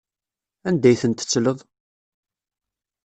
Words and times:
Anda 0.67 0.87
ay 0.89 0.97
ten-tettleḍ? 1.01 1.59